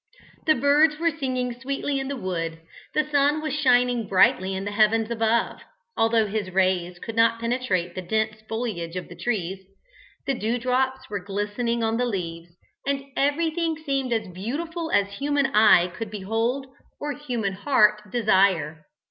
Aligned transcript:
The 0.47 0.55
birds 0.55 0.97
were 0.97 1.11
singing 1.11 1.53
sweetly 1.61 1.99
in 1.99 2.07
the 2.07 2.17
wood, 2.17 2.59
the 2.95 3.07
sun 3.11 3.39
was 3.39 3.53
shining 3.53 4.07
brightly 4.07 4.55
in 4.55 4.65
the 4.65 4.71
heavens 4.71 5.11
above 5.11 5.61
(although 5.95 6.25
his 6.25 6.49
rays 6.49 6.97
could 6.97 7.15
not 7.15 7.39
penetrate 7.39 7.93
the 7.93 8.01
dense 8.01 8.41
foliage 8.49 8.95
of 8.95 9.09
the 9.09 9.15
trees), 9.15 9.63
the 10.25 10.33
dewdrops 10.33 11.07
were 11.07 11.23
glistening 11.23 11.83
on 11.83 11.97
the 11.97 12.07
leaves, 12.07 12.49
and 12.87 13.03
everything 13.15 13.77
seemed 13.77 14.11
as 14.11 14.27
beautiful 14.33 14.89
as 14.89 15.19
human 15.19 15.45
eye 15.55 15.89
could 15.89 16.09
behold 16.09 16.65
or 16.99 17.13
human 17.13 17.53
heart 17.53 18.01
desire. 18.11 18.87